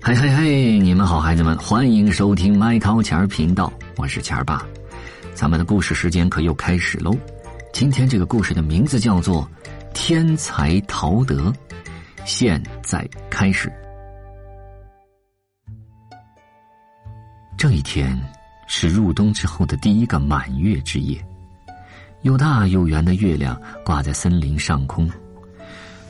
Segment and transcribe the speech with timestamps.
[0.00, 4.64] 嘿嘿嘿，你们好，孩子们，欢迎收听麦考钱儿频道，我是钱儿爸。
[5.34, 7.14] 咱们的故事时间可又开始喽。
[7.72, 9.42] 今天这个故事的名字叫做
[9.92, 11.50] 《天才陶德》，
[12.24, 13.70] 现在开始。
[17.58, 18.18] 这一天
[18.68, 21.22] 是入冬之后的第一个满月之夜，
[22.22, 25.10] 又大又圆的月亮挂在森林上空，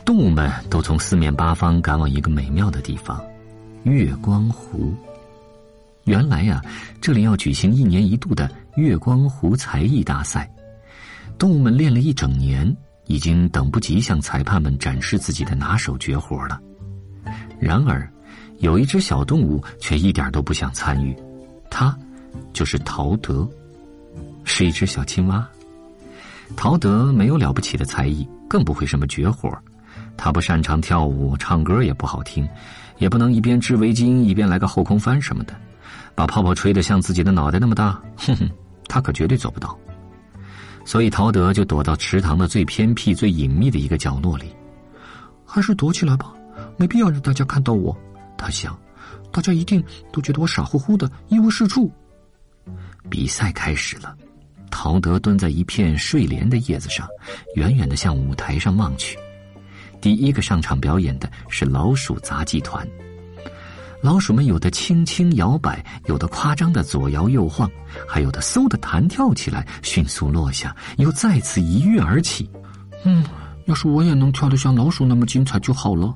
[0.05, 3.21] 动物们都从四面八方赶往一个美妙的地方。
[3.85, 4.95] 月光湖，
[6.05, 6.63] 原来呀，
[7.01, 10.51] 这里要举行一年一度的月光湖才艺大赛。
[11.39, 16.61] 动物们练了一整年，已经等不及向裁判们展示自己的拿手绝活了。
[17.61, 18.11] 然而，
[18.59, 21.17] 有一只小动物却一点都不想参与，
[21.71, 21.97] 它
[22.53, 23.49] 就是陶德，
[24.45, 25.49] 是一只小青蛙。
[26.57, 29.49] 陶德没有了不起的才艺，更不会什么绝活，
[30.19, 32.47] 他不擅长跳舞，唱歌也不好听。
[32.99, 35.55] 也不能一边织围巾一边来个后空翻什么的，
[36.17, 38.51] 把泡泡吹得像自己的脑袋那么大，哼哼，
[38.89, 39.79] 他可绝对做不到。
[40.85, 44.47] 所以陶德就躲到池塘的最偏僻、最隐秘的一个角落里，
[45.47, 46.33] 还是躲起来吧，
[46.77, 47.97] 没必要让大家看到我。
[48.37, 48.77] 他想，
[49.31, 51.89] 大家一定都觉得我傻乎乎的，一无是处。
[53.09, 54.17] 比赛开始了，
[54.73, 57.07] 陶德蹲在一片睡莲的叶子上，
[57.55, 59.17] 远远的向舞台上望去。
[60.01, 62.87] 第一个上场表演的是老鼠杂技团。
[64.01, 67.69] 老鼠们有的轻轻摇摆，有的夸张的左摇右晃，
[68.07, 72.49] 还有的嗖的弹跳起来，迅速落下，又再次一跃而起。
[73.05, 73.25] 嗯，
[73.65, 76.15] 要是我也能跳得像老鼠那么精彩就好了。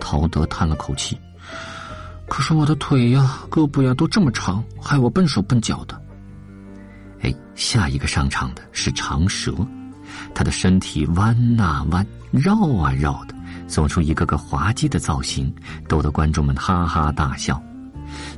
[0.00, 1.16] 陶德叹了口气。
[2.26, 6.00] 可是我的腿呀、胳膊呀都这么长，害我笨手笨脚的。
[7.20, 9.54] 哎，下一个上场的是长蛇。
[10.34, 13.34] 他的身体弯啊弯，绕啊绕的，
[13.66, 15.52] 做出一个个滑稽的造型，
[15.88, 17.62] 逗得观众们哈哈大笑。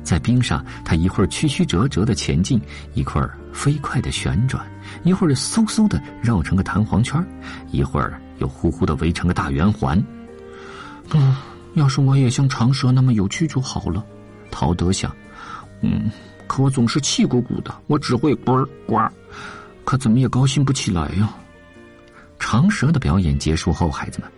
[0.03, 2.61] 在冰上，他一会儿曲曲折折的前进，
[2.93, 4.65] 一会儿飞快的旋转，
[5.03, 7.21] 一会儿嗖嗖的绕成个弹簧圈，
[7.71, 10.01] 一会儿又呼呼的围成个大圆环。
[11.13, 11.35] 嗯，
[11.73, 14.03] 要是我也像长蛇那么有趣就好了，
[14.49, 15.13] 陶德想。
[15.81, 16.09] 嗯，
[16.47, 18.97] 可我总是气鼓鼓的，我只会呱呱，
[19.83, 21.29] 可怎么也高兴不起来呀。
[22.55, 24.31] 长蛇的表演结束后，孩子们，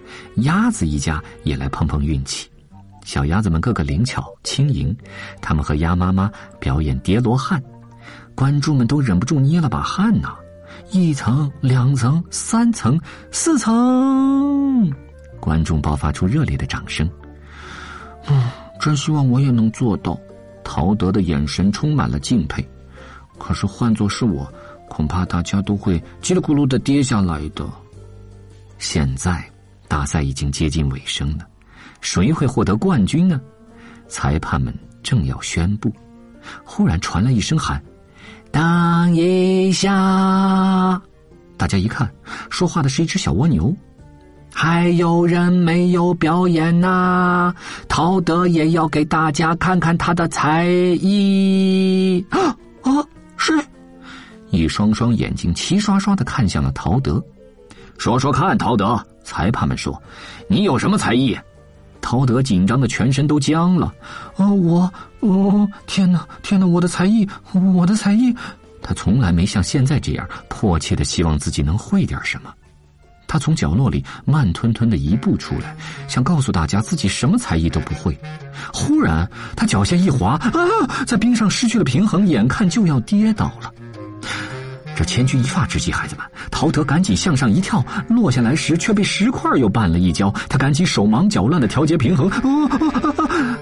[0.44, 2.50] 鸭子一家也来碰碰运气。
[3.06, 4.98] 小鸭子们个个灵巧轻盈，
[5.40, 6.28] 他们和鸭妈妈
[6.60, 7.64] 表演叠罗汉，
[8.34, 10.34] 观众们都忍不住捏了把汗呐！
[10.90, 13.00] 一层、两层、三层、
[13.32, 14.92] 四层，
[15.40, 17.08] 观众爆发出热烈的掌声。
[18.28, 18.50] 嗯，
[18.82, 20.20] 真希望我也能做到。
[20.64, 22.68] 陶德的眼神充满了敬佩。
[23.38, 24.52] 可是换作是我，
[24.90, 27.64] 恐怕大家都会叽里咕噜的跌下来的。
[28.78, 29.44] 现在，
[29.88, 31.46] 大赛已经接近尾声了，
[32.02, 33.42] 谁会获得冠军呢？
[34.08, 34.74] 裁判们
[35.04, 35.92] 正要宣布，
[36.64, 37.82] 忽然传来一声喊
[38.52, 41.02] ：“等一下！”
[41.58, 42.10] 大家一看，
[42.50, 43.76] 说话的是一只小蜗牛。
[44.54, 47.54] 还有人没有表演呐？
[47.88, 52.26] 陶德也要给大家看看他的才艺。
[52.30, 52.40] 啊
[52.82, 53.06] 啊！
[53.36, 53.54] 是，
[54.50, 57.24] 一双双眼睛齐刷刷的看向了陶德。
[57.98, 59.00] 说说看，陶德。
[59.24, 60.02] 裁判们说
[60.48, 61.38] ：“你有什么才艺？”
[62.00, 63.94] 陶德紧张的全身都僵了。
[64.38, 66.66] 啊，我，哦，天哪，天哪！
[66.66, 67.28] 我的才艺，
[67.76, 68.34] 我的才艺！
[68.82, 72.54] 他从来没像现在这样迫切的希望自己能会点什么。
[73.28, 75.76] 他从角落里慢吞吞的一步出来，
[76.08, 78.18] 想告诉大家自己什么才艺都不会。
[78.74, 83.70] 忽然，他脚下一滑，啊，在冰上失去了平衡，眼看就要跌倒了。
[84.96, 86.26] 这千钧一发之际，孩子们，
[86.60, 90.34] 陶德赶紧向上一跳，落下来时却被石块又绊了一跤。
[90.50, 92.28] 他赶紧手忙脚乱的调节平衡，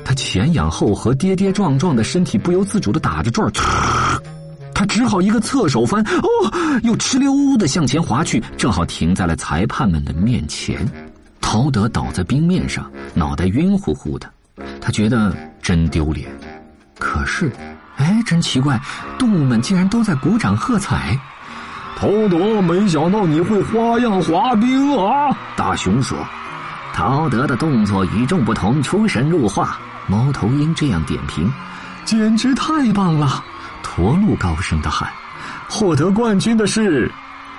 [0.06, 3.52] 他前仰后合，跌跌撞撞的身体不由自主的打着转
[4.74, 10.88] 他只好一个侧手翻，哦，又哧溜的向前滑去，正好停在了裁判们的面前。
[11.42, 14.32] 陶德倒在冰面上，脑袋晕乎乎的，
[14.80, 16.32] 他觉得真丢脸。
[16.98, 17.52] 可是。
[17.98, 18.78] 哎，真奇怪，
[19.18, 21.18] 动物们竟然都在鼓掌喝彩。
[21.96, 25.36] 陶德，没想到你会花样滑冰啊！
[25.56, 26.18] 大熊说
[26.94, 31.52] ：“陶德的动作与众不同，出神入化。”猫头鹰这样点评
[32.04, 33.44] ：“简直太棒了！”
[33.82, 35.10] 驼鹿高声的喊
[35.70, 37.12] ：“获得冠军的是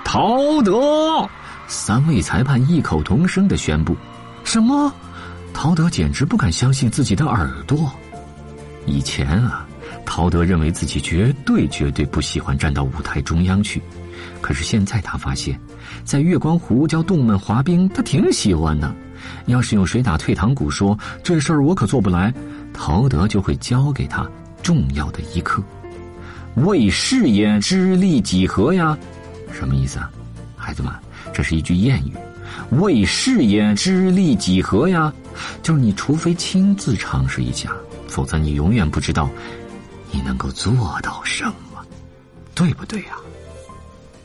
[0.03, 1.27] 陶德！”
[1.67, 3.97] 三位裁判异口同声的宣布
[4.45, 4.93] ：“什么？”
[5.53, 7.91] 陶德简直不敢相信自己的耳朵。
[8.85, 9.65] 以前啊。
[10.05, 13.81] 陶德认为自己绝对绝对不喜欢站到舞台中央去，
[14.41, 15.59] 可是现在他发现，
[16.03, 18.93] 在月光湖教动物滑冰，他挺喜欢的。
[19.47, 22.33] 要是有谁打退堂鼓说这事儿我可做不来，
[22.73, 24.29] 陶德就会教给他
[24.61, 25.63] 重要的一课。
[26.55, 28.97] 为事业知利几何呀？
[29.51, 30.09] 什么意思啊？
[30.55, 30.91] 孩子们，
[31.33, 32.13] 这是一句谚语。
[32.71, 35.13] 为事业知利几何呀？
[35.61, 37.71] 就是你除非亲自尝试一下，
[38.07, 39.29] 否则你永远不知道
[40.11, 41.83] 你能够做到什么，
[42.55, 43.17] 对不对呀？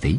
[0.02, 0.18] Thấy